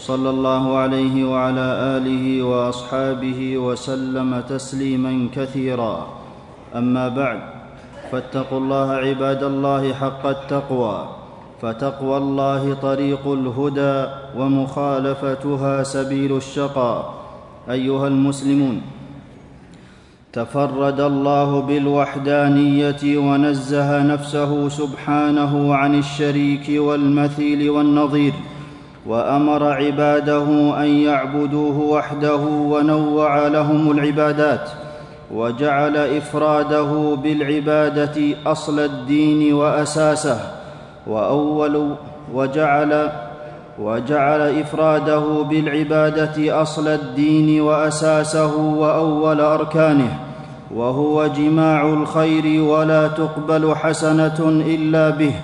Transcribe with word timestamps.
صلى 0.00 0.30
الله 0.30 0.76
عليه 0.76 1.24
وعلى 1.24 1.68
آله 1.96 2.42
وأصحابه 2.42 3.58
وسلم 3.58 4.42
تسليما 4.48 5.28
كثيرا. 5.36 6.06
أما 6.76 7.08
بعد 7.08 7.40
فاتقوا 8.12 8.58
الله 8.58 8.88
عباد 8.92 9.42
الله 9.42 9.92
حق 9.92 10.26
التقوى 10.26 11.08
فتقوى 11.62 12.16
الله 12.16 12.74
طريق 12.74 13.24
الهدى 13.26 13.96
ومخالفتها 14.36 15.82
سبيل 15.82 16.36
الشقى. 16.36 17.04
أيها 17.70 18.06
المسلمون 18.08 18.80
تفرد 20.32 21.00
الله 21.00 21.60
بالوحدانية 21.60 23.02
ونزه 23.18 24.02
نفسه 24.02 24.68
سبحانه 24.68 25.74
عن 25.74 25.92
الشريك 25.94 26.66
والمثيل 26.70 27.70
والنظير. 27.70 28.32
وأمر 29.06 29.64
عباده 29.64 30.44
أن 30.82 30.86
يعبدوه 30.86 31.78
وحده 31.78 32.40
ونوع 32.44 33.48
لهم 33.48 33.90
العبادات 33.90 34.70
وجعل 35.34 35.96
إفراده 35.96 37.16
بالعبادة 37.22 38.36
أصل 38.46 38.80
الدين 38.80 39.54
وأساسه 39.54 40.40
وأول 41.06 41.94
وجعل 42.34 43.10
وجعل 43.78 44.60
إفراده 44.60 45.42
بالعبادة 45.42 46.62
أصل 46.62 46.88
الدين 46.88 47.60
وأساسه 47.60 48.56
وأول 48.56 49.40
أركانه 49.40 50.18
وهو 50.74 51.26
جماع 51.26 51.82
الخير 51.86 52.62
ولا 52.62 53.08
تقبل 53.08 53.74
حسنة 53.76 54.62
إلا 54.66 55.10
به 55.10 55.34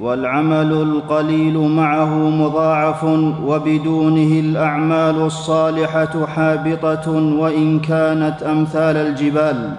والعمل 0.00 0.72
القليل 0.72 1.58
معه 1.58 2.14
مضاعف 2.14 3.04
وبدونه 3.46 4.40
الأعمال 4.40 5.22
الصالحة 5.22 6.26
حابطة 6.26 7.10
وإن 7.10 7.80
كانت 7.80 8.42
أمثال 8.42 8.96
الجبال 8.96 9.72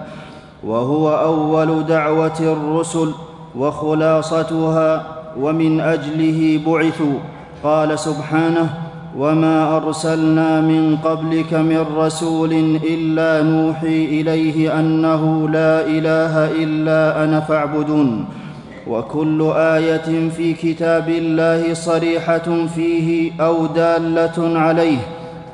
وهو 0.64 1.16
أول 1.16 1.86
دعوة 1.86 2.40
الرسل 2.40 3.10
وخلاصتها 3.58 5.02
ومن 5.40 5.80
أجله 5.80 6.60
بعثوا. 6.66 7.18
قال 7.64 7.98
سبحانه 7.98 8.74
وما 9.18 9.76
أرسلنا 9.76 10.60
من 10.60 10.96
قبلك 11.04 11.54
من 11.54 11.84
رسول 11.96 12.52
إلا 12.84 13.42
نوحي 13.42 14.04
إليه 14.04 14.80
أنه 14.80 15.48
لا 15.48 15.86
إله 15.86 16.62
إلا 16.64 17.24
أنا 17.24 17.40
فاعبدون. 17.40 18.24
وكل 18.88 19.52
آية 19.56 20.28
في 20.28 20.52
كتاب 20.52 21.08
الله 21.08 21.74
صريحة 21.74 22.66
فيه 22.74 23.32
أو 23.40 23.66
دالة 23.66 24.58
عليه 24.58 24.98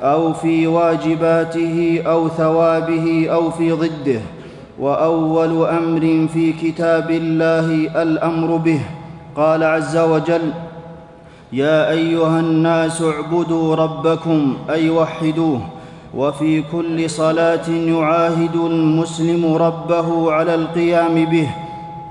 أو 0.03 0.33
في 0.33 0.67
واجباته 0.67 2.01
أو 2.05 2.29
ثوابه 2.29 3.27
أو 3.31 3.49
في 3.51 3.71
ضده 3.71 4.21
وأول 4.79 5.67
أمر 5.67 6.27
في 6.33 6.53
كتاب 6.53 7.11
الله 7.11 8.01
الأمر 8.01 8.57
به. 8.57 8.81
قال 9.35 9.63
عز 9.63 9.97
وجل 9.97 10.51
يا 11.53 11.89
أيها 11.89 12.39
الناس 12.39 13.01
اعبدوا 13.01 13.75
ربكم 13.75 14.57
أي 14.69 14.89
وحدوه 14.89 15.61
وفي 16.15 16.63
كل 16.71 17.09
صلاة 17.09 17.69
يعاهد 17.69 18.55
المسلم 18.55 19.53
ربه 19.53 20.31
على 20.31 20.55
القيام 20.55 21.25
به. 21.25 21.47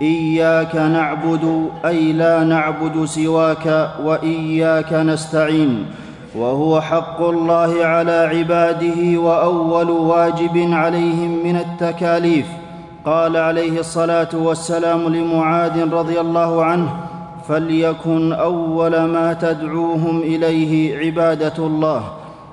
إياك 0.02 0.76
نعبد 0.76 1.68
أي 1.84 2.12
لا 2.12 2.44
نعبد 2.44 3.04
سواك 3.04 3.90
وإياك 4.04 4.92
نستعين. 4.92 5.86
وهو 6.34 6.80
حق 6.80 7.22
الله 7.22 7.84
على 7.84 8.30
عباده 8.34 9.20
وأول 9.20 9.90
واجب 9.90 10.68
عليهم 10.72 11.44
من 11.44 11.56
التكاليف. 11.56 12.46
قال 13.04 13.36
عليه 13.36 13.80
الصلاة 13.80 14.28
والسلام 14.34 15.08
لمعاذ 15.08 15.92
رضي 15.92 16.20
الله 16.20 16.64
عنه 16.64 16.88
فليكن 17.48 18.32
أول 18.32 19.04
ما 19.04 19.32
تدعوهم 19.32 20.20
إليه 20.20 20.98
عبادة 20.98 21.66
الله. 21.66 22.02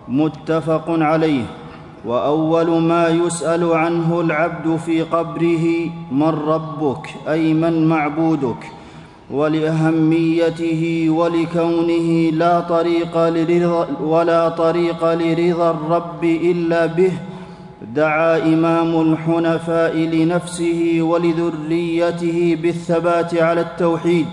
متفق 0.08 0.86
عليه. 0.88 1.44
وأول 2.08 2.82
ما 2.82 3.08
يسأل 3.08 3.74
عنه 3.74 4.22
العبد 4.22 4.80
في 4.86 5.02
قبره 5.02 5.66
من 6.12 6.34
ربك؟ 6.48 7.08
أي 7.30 7.54
من 7.54 7.88
معبودك؟ 7.88 8.72
ولأهميته 9.32 11.08
ولكونه 11.10 12.30
لا 12.32 12.60
طريق 12.60 13.18
لرضا 13.18 13.88
ولا 14.02 14.50
طريق 14.50 15.14
لرضا 15.14 15.72
الرب 15.72 16.24
إلا 16.24 16.86
به. 16.86 17.12
دعا 17.96 18.38
إمام 18.38 19.02
الحنفاء 19.02 19.98
لنفسه 19.98 20.98
ولذريته 21.02 22.58
بالثبات 22.62 23.36
على 23.36 23.62
التوحيد. 23.62 24.26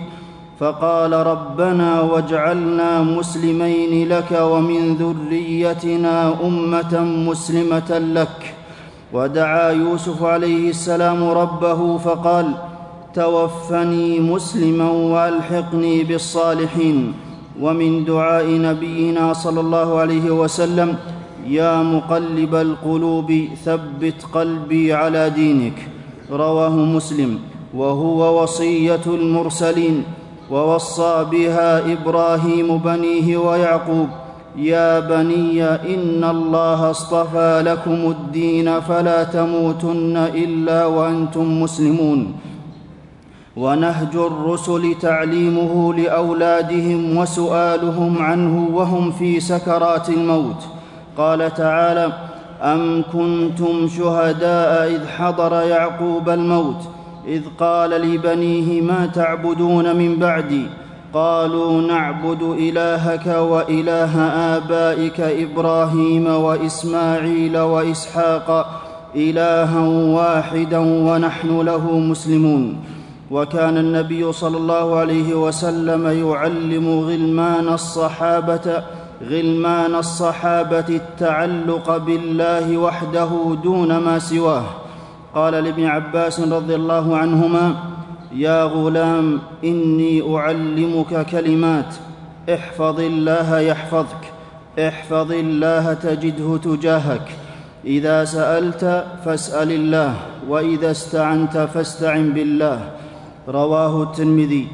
فقال 0.59 1.13
ربنا 1.13 2.01
واجعلنا 2.01 3.01
مسلمين 3.01 4.09
لك 4.09 4.31
ومن 4.41 4.95
ذريتنا 4.95 6.33
أمة 6.43 6.99
مسلمة 6.99 7.97
لك. 7.97 8.55
ودعا 9.13 9.71
يوسف 9.71 10.23
عليه 10.23 10.69
السلام 10.69 11.23
ربه 11.23 11.97
فقال 11.97 12.55
توفني 13.13 14.19
مسلما 14.19 14.91
وألحقني 14.91 16.03
بالصالحين. 16.03 17.13
ومن 17.61 18.05
دعاء 18.05 18.47
نبينا 18.49 19.33
صلى 19.33 19.59
الله 19.59 19.97
عليه 19.99 20.31
وسلم 20.31 20.95
يا 21.47 21.83
مقلب 21.83 22.55
القلوب 22.55 23.47
ثبت 23.65 24.25
قلبي 24.33 24.93
على 24.93 25.29
دينك. 25.29 25.89
رواه 26.31 26.75
مسلم. 26.75 27.39
وهو 27.75 28.43
وصية 28.43 29.05
المرسلين. 29.07 30.03
ووصى 30.51 31.25
بها 31.31 31.93
إبراهيم 31.93 32.77
بنيه 32.77 33.37
ويعقوب 33.37 34.07
يا 34.57 34.99
بني 34.99 35.63
إن 35.63 36.23
الله 36.23 36.91
اصطفى 36.91 37.61
لكم 37.65 38.11
الدين 38.11 38.79
فلا 38.79 39.23
تموتن 39.23 40.17
إلا 40.17 40.85
وأنتم 40.85 41.61
مسلمون. 41.61 42.35
ونهج 43.57 44.15
الرسل 44.15 44.95
تعليمه 45.01 45.93
لأولادهم 45.93 47.17
وسؤالهم 47.17 48.17
عنه 48.17 48.69
وهم 48.73 49.11
في 49.11 49.39
سكرات 49.39 50.09
الموت. 50.09 50.63
قال 51.17 51.53
تعالى 51.53 52.13
أم 52.61 53.03
كنتم 53.13 53.87
شهداء 53.87 54.91
إذ 54.91 55.07
حضر 55.07 55.53
يعقوب 55.53 56.29
الموت؟ 56.29 56.94
إذ 57.27 57.41
قال 57.59 57.89
لبنيه 57.89 58.81
ما 58.81 59.05
تعبدون 59.05 59.95
من 59.95 60.15
بعدي؟ 60.15 60.65
قالوا 61.13 61.81
نعبد 61.81 62.41
إلهك 62.41 63.27
وإله 63.27 64.21
آبائك 64.57 65.19
إبراهيم 65.19 66.27
وإسماعيل 66.27 67.57
وإسحاق 67.57 68.81
إلها 69.15 69.87
واحدا 69.89 70.77
ونحن 70.79 71.61
له 71.61 71.99
مسلمون. 71.99 72.77
وكان 73.31 73.77
النبي 73.77 74.31
صلى 74.31 74.57
الله 74.57 74.95
عليه 74.95 75.33
وسلم 75.33 76.29
يعلم 76.29 76.99
غلمان 76.99 77.67
الصحابة 77.73 78.83
غلمان 79.29 79.95
الصحابة 79.95 80.85
التعلق 80.89 81.97
بالله 81.97 82.77
وحده 82.77 83.29
دون 83.63 83.97
ما 83.97 84.19
سواه. 84.19 84.63
قال 85.35 85.53
لابن 85.53 85.85
عباس 85.85 86.39
رضي 86.39 86.75
الله 86.75 87.17
عنهما 87.17 87.75
يا 88.35 88.63
غلام 88.63 89.39
إني 89.63 90.35
أعلمك 90.35 91.25
كلمات 91.25 91.95
احفظ 92.53 92.99
الله 92.99 93.59
يحفظك 93.59 94.23
احفظ 94.79 95.31
الله 95.31 95.93
تجده 95.93 96.57
تجاهك 96.57 97.27
إذا 97.85 98.25
سألت 98.25 99.05
فاسأل 99.25 99.71
الله 99.71 100.15
وإذا 100.49 100.91
استعنت 100.91 101.57
فاستعن 101.57 102.33
بالله. 102.33 102.79
رواه 103.47 104.03
الترمذي. 104.03 104.67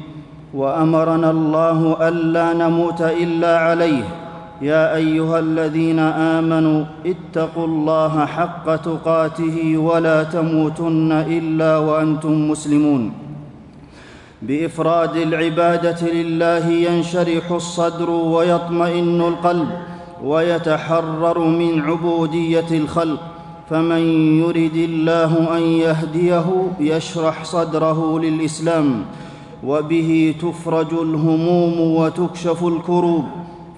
وأمرنا 0.54 1.30
الله 1.30 2.08
ألا 2.08 2.52
نموت 2.52 3.00
إلا 3.00 3.58
عليه. 3.58 4.21
يا 4.62 4.94
أيها 4.96 5.38
الذين 5.38 5.98
آمنوا 5.98 6.84
اتقوا 7.06 7.66
الله 7.66 8.26
حق 8.26 8.76
تقاته 8.76 9.76
ولا 9.78 10.22
تموتن 10.22 11.12
إلا 11.12 11.78
وأنتم 11.78 12.50
مسلمون. 12.50 13.12
بإفراد 14.42 15.16
العبادة 15.16 16.06
لله 16.12 16.66
ينشرح 16.68 17.50
الصدر 17.50 18.10
ويطمئن 18.10 19.20
القلب 19.20 19.68
ويتحرر 20.24 21.38
من 21.38 21.80
عبودية 21.80 22.70
الخلق. 22.70 23.20
فمن 23.70 24.02
يرد 24.42 24.76
الله 24.76 25.56
أن 25.56 25.62
يهديه 25.62 26.46
يشرح 26.80 27.44
صدره 27.44 28.18
للإسلام 28.20 29.04
وبه 29.64 30.34
تفرج 30.40 30.92
الهموم 30.92 31.80
وتكشف 31.80 32.64
الكروب. 32.64 33.24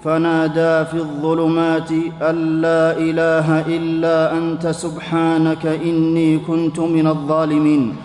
فنادى 0.05 0.85
في 0.91 0.95
الظلمات 0.95 1.91
أن 2.23 2.61
لا 2.61 2.99
إله 2.99 3.61
إلا 3.77 4.37
أنت 4.39 4.67
سبحانك 4.67 5.67
إني 5.67 6.39
كنت 6.39 6.81
من 6.81 7.07
الظالمين. 7.07 7.97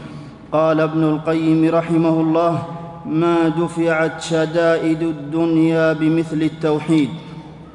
قال 0.51 0.81
ابن 0.81 1.03
القيم 1.03 1.69
رحمه 1.75 2.21
الله 2.21 2.63
ما 3.05 3.49
دفعت 3.49 4.21
شدائد 4.21 5.01
الدنيا 5.01 5.93
بمثل 5.93 6.41
التوحيد. 6.41 7.09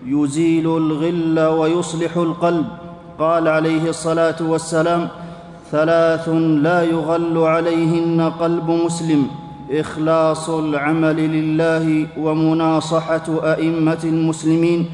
يزيل 0.06 0.66
الغل 0.76 1.40
ويصلح 1.40 2.16
القلب. 2.16 2.66
قال 3.18 3.48
عليه 3.48 3.88
الصلاة 3.88 4.36
والسلام 4.40 5.08
ثلاث 5.72 6.28
لا 6.66 6.82
يغل 6.82 7.38
عليهن 7.38 8.32
قلب 8.40 8.70
مسلم. 8.70 9.26
إخلاص 9.80 10.50
العمل 10.50 11.16
لله 11.16 12.06
ومناصحة 12.18 13.22
أئمة 13.42 13.98
المسلمين 14.04 14.86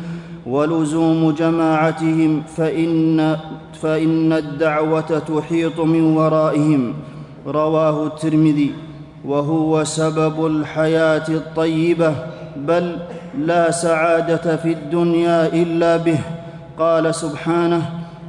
ولزوم 0.46 1.30
جماعتهم 1.30 2.42
فان 2.56 3.36
فإن 3.82 4.32
الدعوة 4.32 5.00
تحيط 5.00 5.80
من 5.80 6.16
ورائهم. 6.16 6.94
رواه 7.46 8.06
الترمذي 8.06 8.72
وهو 9.24 9.84
سبب 9.84 10.46
الحياة 10.46 11.28
الطيبة 11.28 12.14
بل 12.56 12.96
لا 13.38 13.70
سعادة 13.70 14.56
في 14.56 14.72
الدنيا 14.72 15.46
إلا 15.46 15.96
به. 15.96 16.18
قال 16.78 17.14
سبحانه 17.14 17.82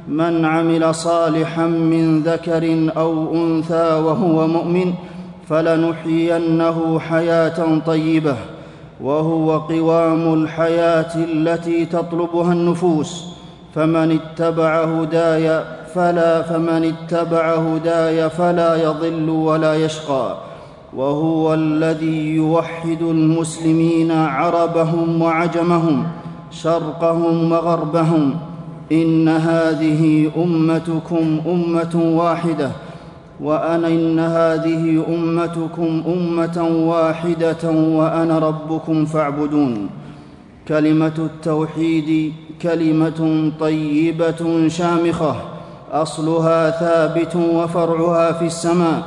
من 0.08 0.44
عمل 0.44 0.94
صالحا 0.94 1.66
من 1.66 2.22
ذكر 2.22 2.90
أو 2.96 3.34
أنثى 3.34 3.92
وهو 3.94 4.46
مؤمن 4.46 4.94
فلنحيينه 5.48 6.98
حياة 6.98 7.78
طيبة 7.86 8.36
وهو 9.00 9.58
قوام 9.58 10.34
الحياة 10.34 11.14
التي 11.16 11.84
تطلبها 11.84 12.52
النفوس. 12.52 13.32
فمن 13.74 14.18
اتبع 14.18 14.84
هداي 14.84 15.64
فلا 15.94 16.42
فمن 16.42 16.94
اتبع 16.94 17.54
هداي 17.54 18.30
فلا 18.30 18.82
يضل 18.82 19.30
ولا 19.30 19.74
يشقى. 19.74 20.36
وهو 20.96 21.54
الذي 21.54 22.36
يوحد 22.36 23.02
المسلمين 23.02 24.12
عربهم 24.12 25.22
وعجمهم 25.22 26.06
شرقهم 26.50 27.52
وغربهم. 27.52 28.36
إن 28.92 29.28
هذه 29.28 30.30
أمتكم 30.36 31.40
أمة 31.46 32.02
واحدة 32.16 32.70
وأنا 33.42 33.88
إن 33.88 34.18
هذه 34.18 35.04
أمتكم 35.08 36.02
أمة 36.06 36.68
واحدة 36.88 37.70
وأنا 37.70 38.38
ربكم 38.38 39.04
فاعبدون. 39.04 39.88
كلمة 40.68 41.18
التوحيد 41.18 42.32
كلمة 42.62 43.52
طيبة 43.60 44.68
شامخة 44.68 45.36
أصلها 45.92 46.70
ثابت 46.70 47.36
وفرعها 47.36 48.32
في 48.32 48.46
السماء 48.46 49.02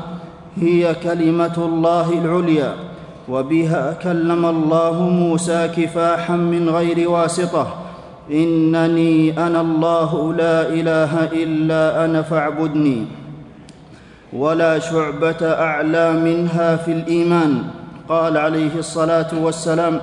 هي 0.62 0.96
كلمة 1.04 1.58
الله 1.58 2.14
العليا 2.14 2.74
وبها 3.30 3.94
كلم 4.04 4.46
الله 4.46 5.10
موسى 5.10 5.68
كفاحا 5.68 6.36
من 6.36 6.70
غير 6.70 7.10
واسطة 7.10 7.68
إنني 8.32 9.48
أنا 9.48 9.62
الله 9.62 10.34
لا 10.34 10.70
إله 10.70 11.24
إلا 11.24 12.06
أنا 12.06 12.22
فاعبدني. 12.22 13.25
ولا 14.38 14.80
شعبة 14.80 15.42
أعلى 15.42 16.12
منها 16.12 16.76
في 16.76 16.92
الإيمان. 16.92 17.64
قال 18.10 18.38
عليه 18.38 18.76
الصلاة 18.78 19.28
والسلام 19.42 20.00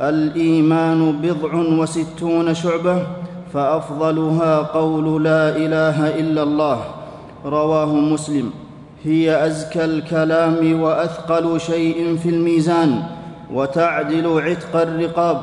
الإيمان 0.00 1.12
بضع 1.22 1.54
وستون 1.54 2.54
شعبة 2.54 3.06
فأفضلها 3.54 4.56
قول 4.58 5.24
لا 5.24 5.56
إله 5.56 6.18
إلا 6.20 6.42
الله. 6.42 6.78
رواه 7.44 7.94
مسلم. 7.94 8.50
هي 9.04 9.46
أزكى 9.46 9.84
الكلام 9.84 10.80
وأثقل 10.80 11.60
شيء 11.60 12.16
في 12.22 12.28
الميزان 12.28 13.02
وتعدل 13.54 14.40
عتق 14.40 14.80
الرقاب 14.80 15.40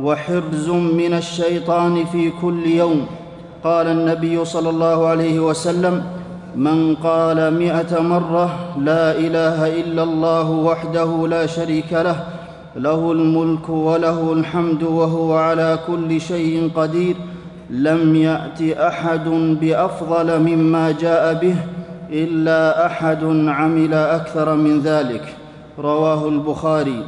وحرز 0.00 0.68
من 0.70 1.14
الشيطان 1.14 2.04
في 2.04 2.32
كل 2.42 2.66
يوم. 2.66 3.06
قال 3.64 3.86
النبي 3.86 4.44
صلى 4.44 4.70
الله 4.70 5.06
عليه 5.06 5.40
وسلم 5.40 6.04
من 6.56 6.94
قال 6.94 7.36
مائه 7.36 8.00
مرة 8.00 8.54
لا 8.78 9.18
إله 9.18 9.80
إلا 9.80 10.02
الله 10.02 10.50
وحده 10.50 11.28
لا 11.28 11.46
شريك 11.46 11.92
له 11.92 12.16
له 12.76 13.12
الملك 13.12 13.68
وله 13.68 14.32
الحمد 14.32 14.82
وهو 14.82 15.36
على 15.36 15.78
كل 15.86 16.20
شيء 16.20 16.70
قدير 16.76 17.16
لم 17.70 18.16
يأت 18.16 18.62
أحد 18.78 19.28
بأفضل 19.60 20.40
مما 20.40 20.90
جاء 20.92 21.34
به 21.34 21.56
إلا 22.10 22.86
أحد 22.86 23.24
عمل 23.48 23.94
أكثر 23.94 24.54
من 24.54 24.80
ذلك 24.80 25.34
رواه 25.78 26.28
البخاري. 26.28 27.04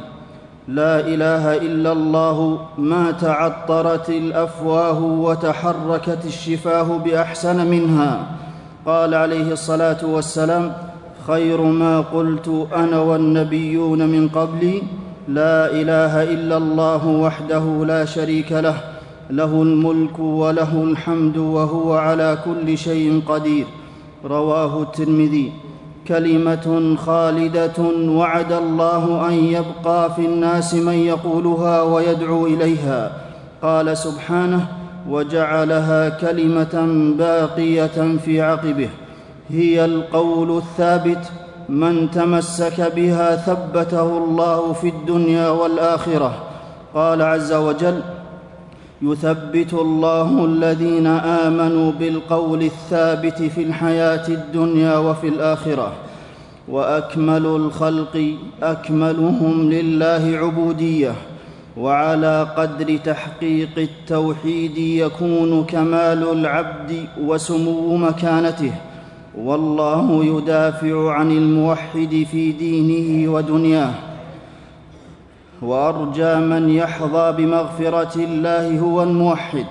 لا 0.67 0.99
إله 0.99 1.57
إلا 1.57 1.91
الله 1.91 2.59
ما 2.77 3.11
تعطرت 3.11 4.09
الأفواه 4.09 5.01
وتحركت 5.03 6.25
الشفاه 6.25 6.83
بأحسن 6.83 7.67
منها. 7.67 8.25
قال 8.87 9.13
عليه 9.13 9.51
الصلاة 9.51 9.97
والسلام 10.03 10.73
خير 11.27 11.61
ما 11.61 12.01
قلت 12.01 12.67
أنا 12.75 12.99
والنبيون 12.99 14.09
من 14.09 14.27
قبلي 14.27 14.81
لا 15.27 15.71
إله 15.71 16.23
إلا 16.23 16.57
الله 16.57 17.07
وحده 17.07 17.85
لا 17.85 18.05
شريك 18.05 18.51
له 18.51 18.75
له 19.29 19.61
الملك 19.61 20.19
وله 20.19 20.83
الحمد 20.83 21.37
وهو 21.37 21.93
على 21.93 22.37
كل 22.45 22.77
شيء 22.77 23.21
قدير. 23.27 23.65
رواه 24.25 24.81
الترمذي. 24.81 25.51
كلمة 26.07 26.95
خالدة 26.95 27.79
وعد 28.07 28.51
الله 28.51 29.27
أن 29.27 29.33
يبقى 29.33 30.15
في 30.15 30.25
الناس 30.25 30.73
من 30.73 30.93
يقولها 30.93 31.81
ويدعو 31.81 32.47
إليها. 32.47 33.11
قال 33.61 33.97
سبحانه 33.97 34.67
وجعلها 35.09 36.09
كلمة 36.09 36.87
باقية 37.17 38.17
في 38.25 38.41
عقبه. 38.41 38.89
هي 39.49 39.85
القول 39.85 40.57
الثابت 40.57 41.31
من 41.69 42.11
تمسك 42.11 42.93
بها 42.95 43.35
ثبته 43.35 44.17
الله 44.17 44.73
في 44.73 44.89
الدنيا 44.89 45.49
والآخرة. 45.49 46.43
قال 46.93 47.21
عز 47.21 47.53
وجل 47.53 48.01
يثبت 49.01 49.73
الله 49.73 50.45
الذين 50.45 51.07
آمنوا 51.07 51.91
بالقول 51.91 52.61
الثابت 52.61 53.43
في 53.43 53.63
الحياة 53.63 54.27
الدنيا 54.27 54.97
وفي 54.97 55.27
الآخرة. 55.27 55.91
وأكمل 56.67 57.45
الخلق 57.45 58.33
أكملهم 58.63 59.69
لله 59.69 60.37
عبودية. 60.37 61.11
وعلى 61.79 62.47
قدر 62.57 62.97
تحقيق 62.97 63.69
التوحيد 63.77 64.77
يكون 64.77 65.65
كمال 65.65 66.31
العبد 66.31 67.05
وسمو 67.21 67.97
مكانته 67.97 68.71
والله 69.37 70.25
يدافع 70.25 71.11
عن 71.11 71.31
الموحد 71.31 72.25
في 72.31 72.51
دينه 72.51 73.31
ودنياه. 73.31 73.93
وأرجى 75.61 76.35
من 76.35 76.69
يحظى 76.69 77.31
بمغفرة 77.37 78.15
الله 78.15 78.79
هو 78.79 79.03
الموحد. 79.03 79.65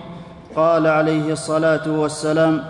قال 0.56 0.86
عليه 0.86 1.32
الصلاة 1.32 1.90
والسلام 1.90 2.62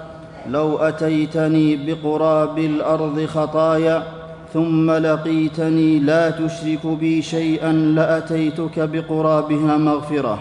لو 0.48 0.78
أتيتني 0.78 1.76
بقراب 1.76 2.58
الأرض 2.58 3.26
خطايا 3.26 4.02
ثم 4.56 4.90
لقيتني 4.90 5.98
لا 5.98 6.30
تشرك 6.30 6.86
بي 6.86 7.22
شيئا 7.22 7.72
لأتيتك 7.72 8.78
بقرابها 8.78 9.76
مغفرة. 9.76 10.38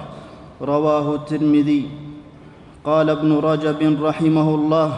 رواه 0.62 1.15
الترمذي. 1.15 1.86
قال 2.84 3.10
ابن 3.10 3.38
رجب 3.38 4.03
رحمه 4.03 4.55
الله 4.55 4.93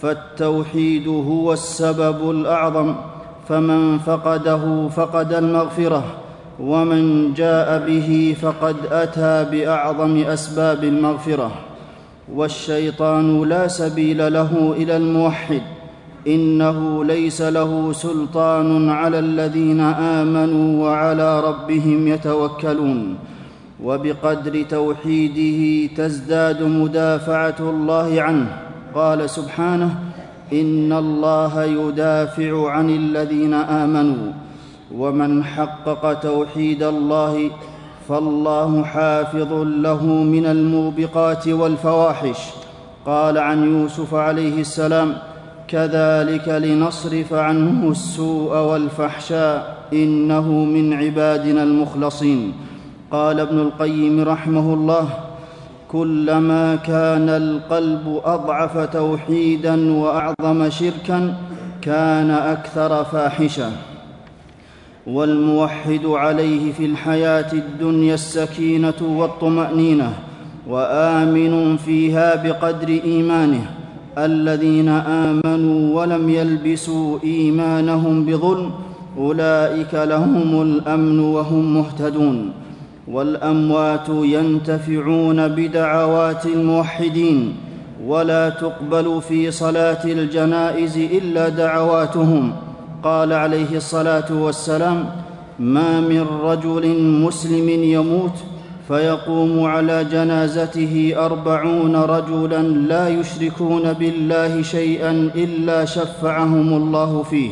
فالتوحيد 0.00 1.08
هو 1.08 1.52
السبب 1.52 2.30
الأعظم 2.30 2.94
فمن 3.48 3.98
فقده 3.98 4.88
فقد 4.88 5.32
المغفرة 5.32 6.04
ومن 6.60 7.32
جاء 7.34 7.86
به 7.86 8.36
فقد 8.40 8.76
أتى 8.92 9.50
بأعظم 9.50 10.16
أسباب 10.16 10.84
المغفرة. 10.84 11.50
والشيطان 12.34 13.48
لا 13.48 13.68
سبيل 13.68 14.32
له 14.32 14.74
إلى 14.76 14.96
الموحد. 14.96 15.79
إنه 16.26 17.04
ليس 17.04 17.42
له 17.42 17.92
سلطان 17.92 18.88
على 18.88 19.18
الذين 19.18 19.80
آمنوا 19.80 20.84
وعلى 20.84 21.40
ربهم 21.40 22.08
يتوكلون. 22.08 23.16
وبقدر 23.84 24.62
توحيده 24.62 25.92
تزداد 25.96 26.62
مدافعة 26.62 27.54
الله 27.60 28.22
عنه. 28.22 28.46
قال 28.94 29.30
سبحانه 29.30 29.94
إن 30.52 30.92
الله 30.92 31.64
يدافع 31.64 32.70
عن 32.70 32.90
الذين 32.90 33.54
آمنوا. 33.54 34.32
ومن 34.94 35.44
حقق 35.44 36.12
توحيد 36.12 36.82
الله 36.82 37.50
فالله 38.08 38.82
حافظ 38.82 39.52
له 39.62 40.06
من 40.06 40.46
الموبقات 40.46 41.48
والفواحش. 41.48 42.38
قال 43.06 43.38
عن 43.38 43.80
يوسف 43.80 44.14
عليه 44.14 44.60
السلام 44.60 45.29
كذلك 45.70 46.48
لنصرف 46.48 47.32
عنه 47.32 47.90
السوء 47.90 48.56
والفحشاء 48.56 49.76
إنه 49.92 50.48
من 50.50 50.92
عبادنا 50.92 51.62
المخلصين. 51.62 52.52
قال 53.10 53.40
ابن 53.40 53.58
القيم 53.58 54.20
رحمه 54.20 54.74
الله 54.74 55.08
كلما 55.88 56.76
كان 56.76 57.28
القلب 57.28 58.20
أضعف 58.24 58.78
توحيدا 58.78 59.92
وأعظم 59.92 60.70
شركا 60.70 61.34
كان 61.82 62.30
أكثر 62.30 63.04
فاحشة. 63.04 63.70
والموحد 65.06 66.04
عليه 66.04 66.72
في 66.72 66.86
الحياة 66.86 67.52
الدنيا 67.52 68.14
السكينة 68.14 69.00
والطمأنينة 69.02 70.12
وآمن 70.68 71.76
فيها 71.76 72.34
بقدر 72.44 72.88
إيمانه. 72.88 73.79
الذين 74.18 74.88
آمنوا 74.88 76.00
ولم 76.00 76.28
يلبسوا 76.28 77.18
إيمانهم 77.24 78.24
بظلم 78.24 78.70
أولئك 79.18 79.94
لهم 79.94 80.62
الأمن 80.62 81.20
وهم 81.20 81.74
مهتدون 81.74 82.50
والأموات 83.08 84.08
ينتفعون 84.08 85.48
بدعوات 85.48 86.46
الموحدين 86.46 87.54
ولا 88.06 88.48
تقبل 88.48 89.20
في 89.28 89.50
صلاة 89.50 90.04
الجنائز 90.04 90.96
إلا 90.98 91.48
دعواتهم 91.48 92.52
قال 93.02 93.32
عليه 93.32 93.76
الصلاة 93.76 94.32
والسلام 94.32 95.04
ما 95.58 96.00
من 96.00 96.26
رجل 96.42 97.02
مسلم 97.02 97.68
يموت 97.68 98.32
فيقوم 98.90 99.64
على 99.64 100.04
جنازته 100.04 101.14
أربعون 101.16 101.96
رجلا 101.96 102.62
لا 102.62 103.08
يشركون 103.08 103.92
بالله 103.92 104.62
شيئا 104.62 105.30
إلا 105.34 105.84
شفعهم 105.84 106.72
الله 106.72 107.22
فيه. 107.22 107.50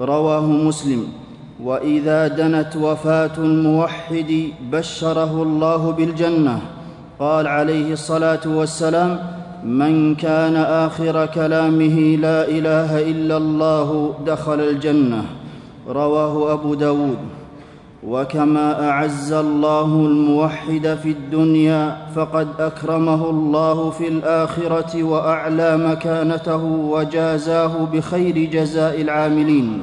رواه 0.00 0.46
مسلم. 0.46 1.04
وإذا 1.62 2.28
دنت 2.28 2.76
وفاة 2.76 3.30
الموحد 3.38 4.50
بشره 4.72 5.42
الله 5.42 5.90
بالجنة. 5.90 6.60
قال 7.20 7.46
عليه 7.46 7.92
الصلاة 7.92 8.40
والسلام 8.46 9.18
من 9.64 10.14
كان 10.14 10.56
آخر 10.56 11.26
كلامه 11.26 12.16
لا 12.16 12.48
إله 12.48 13.10
إلا 13.10 13.36
الله 13.36 14.14
دخل 14.26 14.60
الجنة. 14.60 15.22
رواه 15.88 16.52
أبو 16.52 16.74
داود. 16.74 17.18
وكما 18.06 18.88
أعز 18.88 19.32
الله 19.32 19.84
الموحد 19.84 20.98
في 21.02 21.10
الدنيا 21.10 21.96
فقد 22.14 22.48
أكرمه 22.58 23.30
الله 23.30 23.90
في 23.90 24.08
الآخرة 24.08 25.02
وأعلى 25.02 25.76
مكانته 25.76 26.64
وجازاه 26.64 27.72
بخير 27.92 28.50
جزاء 28.50 29.00
العاملين. 29.00 29.82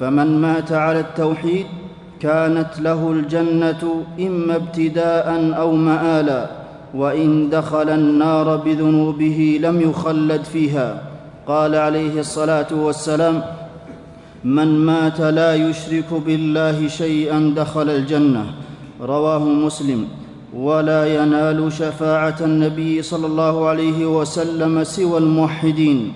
فمن 0.00 0.40
مات 0.40 0.72
على 0.72 1.00
التوحيد 1.00 1.66
كانت 2.20 2.80
له 2.80 3.10
الجنة 3.10 4.04
إما 4.20 4.56
ابتداء 4.56 5.54
أو 5.58 5.72
مآلا 5.72 6.46
وإن 6.94 7.50
دخل 7.50 7.88
النار 7.88 8.56
بذنوبه 8.56 9.58
لم 9.62 9.80
يخلد 9.80 10.44
فيها. 10.44 11.02
قال 11.46 11.74
عليه 11.74 12.20
الصلاة 12.20 12.66
والسلام 12.72 13.42
من 14.44 14.86
مات 14.86 15.20
لا 15.20 15.54
يشرك 15.54 16.12
بالله 16.26 16.88
شيئا 16.88 17.54
دخل 17.56 17.90
الجنة. 17.90 18.44
رواه 19.00 19.38
مسلم. 19.38 20.04
ولا 20.56 21.22
ينال 21.22 21.72
شفاعة 21.72 22.36
النبي 22.40 23.02
صلى 23.02 23.26
الله 23.26 23.66
عليه 23.68 24.06
وسلم 24.06 24.84
سوى 24.84 25.18
الموحدين. 25.18 26.12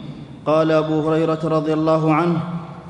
قال 0.47 0.73
أبو 0.73 1.09
هريرة 1.09 1.39
رضي 1.45 1.73
الله 1.73 2.15
عنه 2.15 2.41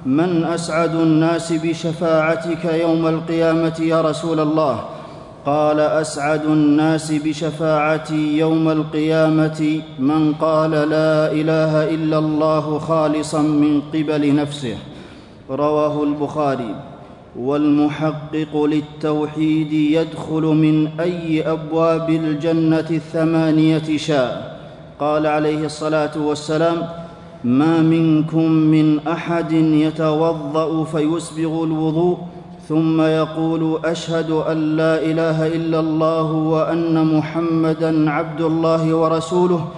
من 0.07 0.45
أسعد 0.45 0.95
الناس 0.95 1.53
بشفاعتك 1.53 2.65
يوم 2.65 3.07
القيامة 3.07 3.77
يا 3.81 4.01
رسول 4.01 4.41
الله. 4.41 4.81
قال 5.47 5.81
أسعد 5.81 6.45
الناس 6.45 7.13
بشفاعتي 7.13 8.39
يوم 8.39 8.69
القيامة 8.69 9.81
من 9.99 10.33
قال 10.33 10.71
لا 10.71 11.33
إله 11.33 11.95
إلا 11.95 12.19
الله 12.19 12.79
خالصا 12.79 13.43
من 13.43 13.81
قبل 13.95 14.35
نفسه. 14.35 14.77
رواه 15.51 16.03
البخاري. 16.03 16.75
والمحقق 17.39 18.65
للتوحيد 18.65 19.73
يدخل 19.73 20.43
من 20.43 20.89
أي 21.01 21.43
أبواب 21.43 22.11
الجنة 22.11 22.89
الثمانية 22.91 23.97
شاء. 23.97 24.57
قال 25.01 25.27
عليه 25.27 25.65
الصلاة 25.65 26.11
والسلام 26.17 26.89
ما 27.45 27.81
منكم 27.81 28.51
من 28.51 29.09
أحد 29.09 29.53
يتوضأ 29.53 30.85
فيسبغ 30.85 31.65
الوضوء 31.65 32.19
ثم 32.69 33.01
يقول 33.01 33.79
أشهد 33.85 34.31
أن 34.31 34.77
لا 34.77 35.03
إله 35.03 35.47
إلا 35.47 35.81
الله 35.81 36.33
وأن 36.33 37.17
محمدا 37.19 38.11
عبد 38.11 38.41
الله 38.41 38.95
ورسوله 38.95 39.69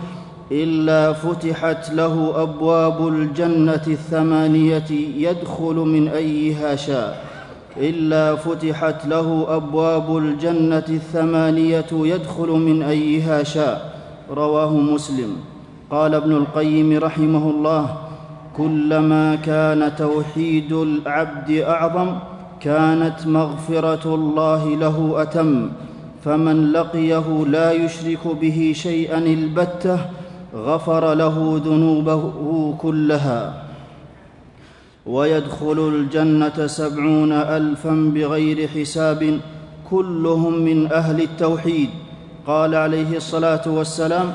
إلا 0.52 1.12
فتحت 1.12 1.92
له 1.92 2.42
أبواب 2.42 3.08
الجنة 3.08 3.82
الثمانية 3.86 4.90
يدخل 5.16 5.74
من 5.74 6.08
أيها 6.08 6.76
شاء. 6.76 7.24
إلا 7.76 8.34
فتحت 8.34 9.06
له 9.06 9.46
أبواب 9.56 10.16
الجنة 10.16 10.84
الثمانية 10.88 11.86
يدخل 11.92 12.48
من 12.48 12.82
أيها 12.82 13.42
شاء. 13.42 14.00
رواه 14.30 14.76
مسلم. 14.76 15.36
قال 15.90 16.14
ابن 16.14 16.32
القيم 16.32 16.98
رحمه 16.98 17.50
الله 17.50 17.96
كلما 18.56 19.34
كان 19.34 19.92
توحيد 19.96 20.72
العبد 20.72 21.50
أعظم 21.50 22.08
كانت 22.60 23.26
مغفرة 23.26 24.14
الله 24.14 24.76
له 24.76 25.22
أتم. 25.22 25.70
فمن 26.24 26.72
لقيه 26.72 27.44
لا 27.46 27.72
يشرك 27.72 28.26
به 28.40 28.72
شيئا 28.74 29.18
البتة 29.18 29.98
غفر 30.54 31.14
له 31.14 31.60
ذنوبه 31.64 32.22
كلها 32.78 33.62
ويدخل 35.06 35.78
الجنة 35.94 36.66
سبعون 36.66 37.32
ألفا 37.32 38.12
بغير 38.14 38.68
حساب 38.68 39.40
كلهم 39.90 40.52
من 40.52 40.92
أهل 40.92 41.22
التوحيد. 41.22 41.88
قال 42.46 42.74
عليه 42.74 43.16
الصلاة 43.16 43.60
والسلام 43.66 44.32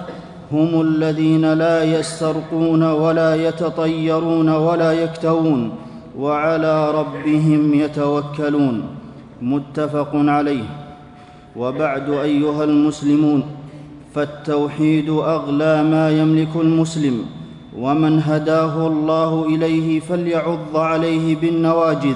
هم 0.52 0.82
الذين 0.82 1.54
لا 1.54 1.84
يسترقون 1.84 2.84
ولا 2.84 3.36
يتطيرون 3.36 4.50
ولا 4.50 4.92
يكتوون 4.94 5.72
وعلى 6.18 6.92
ربهم 6.92 7.74
يتوكلون. 7.74 8.84
متفق 9.42 10.12
عليه. 10.14 10.66
وبعد 11.56 12.10
أيها 12.10 12.64
المسلمون 12.64 13.44
فالتوحيد 14.14 15.10
أغلى 15.10 15.84
ما 15.84 16.10
يملك 16.10 16.56
المسلم 16.56 17.26
ومن 17.78 18.22
هداه 18.22 18.88
الله 18.88 19.46
إليه 19.46 20.00
فليعض 20.00 20.78
عليه 20.78 21.36
بالنواجذ 21.36 22.16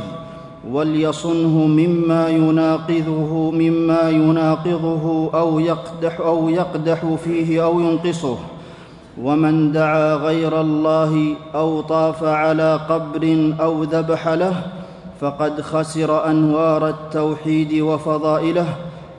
وليصنه 0.71 1.67
مما 1.67 2.29
يناقضه 2.29 3.51
مما 3.51 4.09
يناقضه 4.09 5.29
أو 5.33 5.59
يقدح 5.59 6.19
أو 6.19 6.49
يقدح 6.49 7.05
فيه 7.23 7.63
أو 7.63 7.79
ينقصه. 7.79 8.37
ومن 9.21 9.71
دعا 9.71 10.15
غير 10.15 10.61
الله 10.61 11.35
أو 11.55 11.81
طاف 11.81 12.23
على 12.23 12.79
قبر 12.89 13.53
أو 13.61 13.83
ذبح 13.83 14.27
له 14.27 14.53
فقد 15.21 15.61
خسر 15.61 16.29
أنوار 16.29 16.89
التوحيد 16.89 17.81
وفضائله 17.81 18.65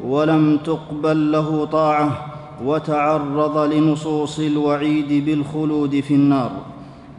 ولم 0.04 0.58
تقبل 0.64 1.32
له 1.32 1.64
طاعة. 1.64 2.37
وتعرض 2.64 3.72
لنصوص 3.72 4.38
الوعيد 4.38 5.24
بالخلود 5.26 6.00
في 6.00 6.14
النار. 6.14 6.50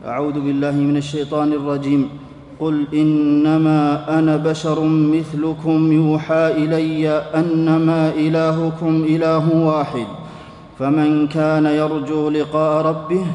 أعوذ 0.05 0.33
بالله 0.33 0.71
من 0.71 0.97
الشيطان 0.97 1.53
الرجيم. 1.53 2.09
قل 2.59 2.85
إنما 2.93 4.19
أنا 4.19 4.37
بشر 4.37 4.83
مثلكم 4.83 5.91
يوحى 5.91 6.51
إلي 6.51 7.09
أنما 7.09 8.09
إلهكم 8.09 9.03
إله 9.09 9.55
واحد. 9.55 10.07
فمن 10.79 11.27
كان 11.27 11.65
يرجو 11.65 12.29
لقاء 12.29 12.85
ربه 12.85 13.25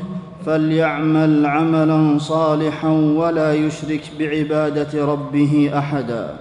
فليعمل 0.47 1.47
عملا 1.47 2.19
صالحا 2.19 2.89
ولا 2.91 3.55
يشرك 3.55 4.03
بعبادة 4.19 5.07
ربه 5.07 5.71
احدا. 5.79 6.37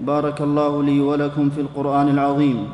بارك 0.00 0.40
الله 0.40 0.82
لي 0.82 1.00
ولكم 1.00 1.50
في 1.50 1.60
القرآن 1.60 2.08
العظيم. 2.08 2.66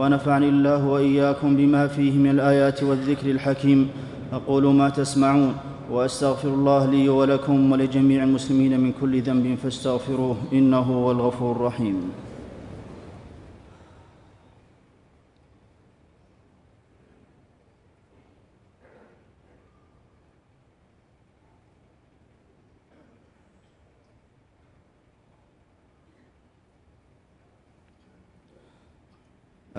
ونفعني 0.00 0.48
الله 0.48 0.86
وإياكم 0.86 1.56
بما 1.56 1.86
فيه 1.86 2.12
من 2.12 2.30
الآيات 2.30 2.82
والذكر 2.82 3.30
الحكيم. 3.30 3.88
أقول 4.32 4.64
ما 4.74 4.88
تسمعون 4.88 5.54
وأستغفر 5.90 6.48
الله 6.48 6.90
لي 6.90 7.08
ولكم 7.08 7.72
ولجميع 7.72 8.24
المسلمين 8.24 8.80
من 8.80 8.92
كل 9.00 9.22
ذنب 9.22 9.58
فاستغفروه 9.62 10.36
إنه 10.52 10.78
هو 10.78 11.10
الغفور 11.10 11.56
الرحيم. 11.56 11.96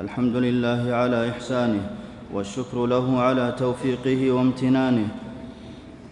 الحمد 0.02 0.36
لله 0.36 0.82
على 0.94 1.30
إحسانه 1.30 1.84
والشكر 2.34 2.86
له 2.86 3.20
على 3.20 3.54
توفيقه 3.58 4.32
وامتنانه. 4.32 5.08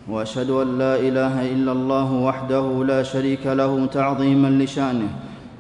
وأشهد 0.10 0.50
أن 0.50 0.78
لا 0.78 0.94
إله 1.00 1.36
إلا 1.54 1.72
الله 1.72 2.14
وحده 2.14 2.66
لا 2.86 3.04
شريك 3.04 3.46
له 3.48 3.86
تعظيما 3.86 4.50
لشأنه. 4.62 5.10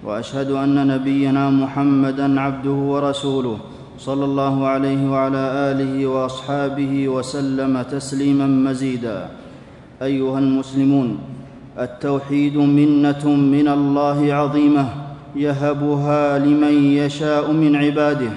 وأشهد 0.05 0.51
أن 0.51 0.87
نبينا 0.87 1.49
محمدا 1.49 2.41
عبده 2.41 2.77
ورسوله 2.93 3.57
صلى 3.97 4.25
الله 4.25 4.67
عليه 4.67 5.11
وعلى 5.11 5.43
آله 5.71 6.07
وأصحابه 6.07 7.09
وسلم 7.09 7.81
تسليما 7.81 8.47
مزيدا. 8.47 9.29
أيها 10.01 10.39
المسلمون 10.39 11.17
التوحيد 11.79 12.57
منة 12.57 13.25
من 13.25 13.67
الله 13.67 14.33
عظيمة. 14.33 15.08
يهبها 15.35 16.39
لمن 16.39 16.93
يشاء 16.93 17.51
من 17.51 17.75
عباده 17.75 18.31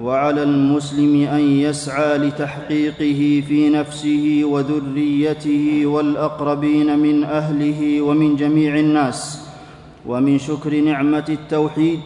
وعلى 0.00 0.42
المسلم 0.42 1.28
أن 1.28 1.40
يسعى 1.40 2.18
لتحقيقه 2.18 3.42
في 3.48 3.70
نفسه 3.70 4.40
وذريته 4.44 5.86
والأقربين 5.86 6.98
من 6.98 7.24
أهله 7.24 8.02
ومن 8.02 8.36
جميع 8.36 8.78
الناس. 8.78 9.48
ومن 10.06 10.38
شكر 10.38 10.80
نعمة 10.80 11.24
التوحيد 11.28 12.00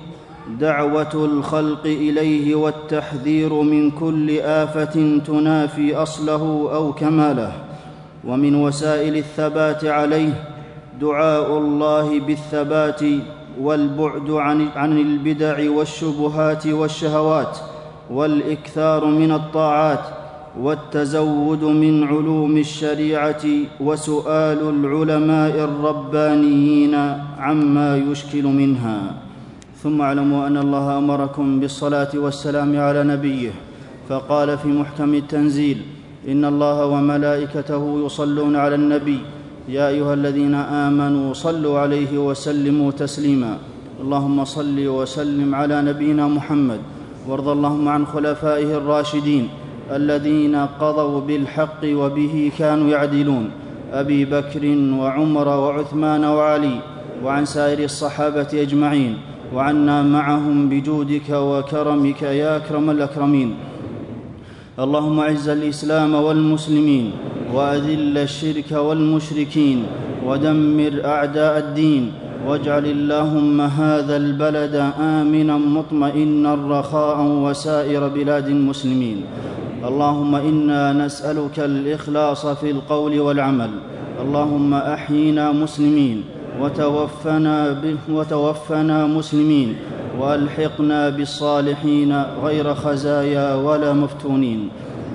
دعوة 0.60 1.14
الخلق 1.14 1.84
إليه 1.84 2.54
والتحذير 2.54 3.52
من 3.52 3.90
كل 3.90 4.40
آفة 4.40 5.20
تنافي 5.26 5.94
أصله 5.94 6.70
أو 6.74 6.92
كماله. 6.92 7.52
ومن 8.24 8.54
وسائل 8.54 9.16
الثبات 9.16 9.84
عليه 9.84 10.44
دعاء 11.00 11.58
الله 11.58 12.20
بالثبات 12.20 13.00
والبعد 13.60 14.30
عن, 14.30 14.68
عن 14.76 14.98
البدع 14.98 15.70
والشبهات 15.70 16.66
والشهوات 16.66 17.58
والإكثار 18.10 19.04
من 19.04 19.32
الطاعات 19.32 20.04
والتزود 20.60 21.64
من 21.64 22.04
علوم 22.04 22.56
الشريعة 22.56 23.44
وسؤال 23.80 24.60
العلماء 24.68 25.54
الربانيين 25.64 26.94
عما 27.38 27.96
يشكل 27.96 28.44
منها. 28.44 29.14
ثم 29.82 30.00
اعلموا 30.00 30.46
أن 30.46 30.56
الله 30.56 30.98
أمركم 30.98 31.60
بالصلاة 31.60 32.08
والسلام 32.14 32.80
على 32.80 33.04
نبيه 33.04 33.50
فقال 34.08 34.58
في 34.58 34.68
محكم 34.68 35.14
التنزيل 35.14 35.82
إن 36.28 36.44
الله 36.44 36.86
وملائكته 36.86 38.04
يصلون 38.06 38.56
على 38.56 38.74
النبي 38.74 39.20
يا 39.68 39.88
أيها 39.88 40.14
الذين 40.14 40.54
آمنوا 40.54 41.36
صلوا 41.36 41.78
عليه 41.78 42.18
وسلموا 42.18 42.90
تسليما. 42.90 43.58
اللهم 44.00 44.44
صل 44.44 44.78
وسلم 44.88 45.54
على 45.54 45.82
نبينا 45.82 46.28
محمد. 46.28 46.80
وارض 47.28 47.48
اللهم 47.48 47.88
عن 47.88 48.06
خلفائه 48.06 48.76
الراشدين 48.80 49.48
الذين 49.92 50.56
قضوا 50.80 51.20
بالحق 51.20 51.82
وبه 51.84 52.52
كانوا 52.58 52.88
يعدلون. 52.88 53.50
أبي 53.92 54.24
بكر 54.24 54.64
وعمر 55.00 55.48
وعثمان 55.48 56.24
وعلي 56.24 56.76
وعن 57.24 57.44
سائر 57.44 57.84
الصحابة 57.84 58.48
أجمعين. 58.52 59.14
وعنا 59.54 60.02
معهم 60.02 60.68
بجودك 60.68 61.28
وكرمك 61.30 62.22
يا 62.22 62.56
أكرم 62.56 62.90
الأكرمين. 62.90 63.54
اللهم 64.80 65.20
أعز 65.20 65.48
الإسلام 65.48 66.14
والمسلمين. 66.14 67.12
وأذل 67.54 68.18
الشرك 68.18 68.72
والمشركين 68.72 69.82
ودمر 70.26 71.00
أعداء 71.04 71.58
الدين 71.58 72.12
واجعل 72.46 72.84
اللهم 72.86 73.60
هذا 73.60 74.16
البلد 74.16 74.74
آمنا 75.00 75.58
مطمئنا 75.58 76.54
رخاء 76.54 77.18
وسائر 77.22 78.08
بلاد 78.08 78.46
المسلمين. 78.46 79.22
اللهم 79.84 80.34
إنا 80.34 80.92
نسألك 80.92 81.58
الإخلاص 81.58 82.46
في 82.46 82.70
القول 82.70 83.20
والعمل. 83.20 83.70
اللهم 84.22 84.74
أحينا 84.74 85.52
مسلمين 85.52 86.24
وتوفنا, 86.60 87.82
وتوفنا 88.10 89.06
مسلمين 89.06 89.76
وألحقنا 90.20 91.08
بالصالحين 91.08 92.22
غير 92.44 92.74
خزايا 92.74 93.54
ولا 93.54 93.92
مفتونين. 93.92 94.68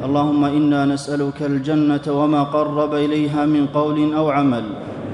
اللهم 0.03 0.45
إنا 0.45 0.85
نسألك 0.85 1.43
الجنة 1.43 2.01
وما 2.07 2.43
قرب 2.43 2.93
إليها 2.93 3.45
من 3.45 3.67
قول 3.67 4.13
أو 4.13 4.29
عمل 4.29 4.63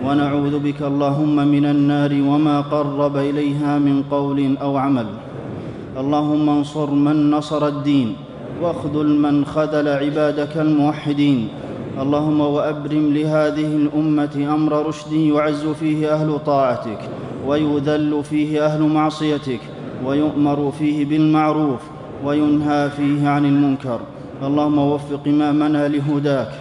ونعوذ 0.06 0.60
بك 0.60 0.82
اللهم 0.82 1.36
من 1.36 1.65
النار 1.65 2.12
وما 2.13 2.62
قرب 2.62 3.17
إليها 3.17 3.80
من 3.80 4.04
قول 4.04 4.58
أو 4.62 4.78
عمل. 4.78 5.06
اللهم 5.97 6.49
انصر 6.49 6.89
من 6.89 7.32
نصر 7.32 7.67
الدين 7.67 8.15
واخذل 8.62 9.08
من 9.08 9.45
خذل 9.45 9.88
عبادك 9.88 10.58
الموحدين. 10.58 11.47
اللهم 12.02 12.41
وأبرم 12.41 13.13
لهذه 13.13 13.75
الأمة 13.75 14.36
أمر 14.54 14.86
رشد 14.88 15.13
يعز 15.13 15.65
فيه 15.67 16.13
أهل 16.13 16.39
طاعتك 16.45 17.02
ويذل 17.47 18.23
فيه 18.23 18.65
أهل 18.65 18.82
معصيتك 18.82 19.60
ويؤمر 20.06 20.71
فيه 20.80 21.06
بالمعروف 21.06 21.82
وينهى 22.25 22.89
فيه 22.89 23.30
عن 23.30 23.45
المنكر. 23.45 23.99
اللهم 24.39 24.78
وفق 24.78 25.28
إمامنا 25.28 25.88
لهداك 25.88 26.52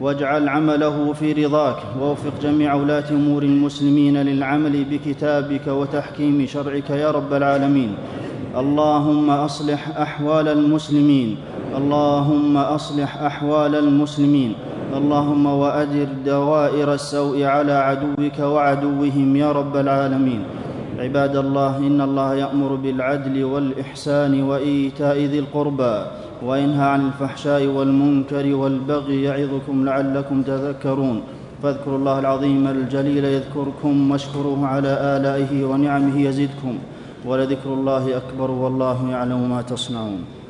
واجعل 0.00 0.48
عمله 0.48 1.12
في 1.12 1.32
رضاك 1.32 1.76
ووفق 2.00 2.32
جميع 2.42 2.74
ولاة 2.74 3.10
أمور 3.10 3.42
المسلمين 3.42 4.16
للعمل 4.16 4.84
بكتابك 4.84 5.66
وتحكيم 5.66 6.46
شرعك 6.46 6.90
يا 6.90 7.10
رب 7.10 7.32
العالمين. 7.32 7.94
اللهم 8.56 9.30
أصلح 9.30 9.98
أحوال 9.98 10.48
المسلمين 10.48 11.36
اللهم 11.76 12.56
أصلح 12.56 13.22
أحوال 13.22 13.74
المسلمين 13.74 14.52
اللهم 14.96 15.46
وادر 15.46 16.08
دوائر 16.26 16.94
السوء 16.94 17.42
على 17.42 17.72
عدوك 17.72 18.38
وعدوهم 18.38 19.36
يا 19.36 19.52
رب 19.52 19.76
العالمين. 19.76 20.42
عباد 20.98 21.36
الله 21.36 21.76
إن 21.76 22.00
الله 22.00 22.34
يأمر 22.34 22.74
بالعدل 22.74 23.44
والإحسان 23.44 24.42
وإيتاء 24.42 25.18
ذي 25.18 25.38
القربى. 25.38 25.96
وينهى 26.46 26.84
عن 26.84 27.06
الفحشاء 27.06 27.66
والمنكر 27.66 28.54
والبغي 28.54 29.22
يعظكم 29.22 29.84
لعلكم 29.84 30.42
تذكرون. 30.42 31.22
فاذكروا 31.62 31.98
الله 31.98 32.18
العظيم 32.18 32.66
الجليل 32.66 33.24
يذكركم 33.24 34.10
واشكروه 34.10 34.66
على 34.66 34.88
آلائه 34.88 35.64
ونعمه 35.64 36.20
يزدكم. 36.20 36.78
ولذكر 37.24 37.74
الله 37.74 38.16
أكبر 38.16 38.50
والله 38.50 39.10
يعلم 39.10 39.50
ما 39.50 39.62
تصنعون. 39.62 40.41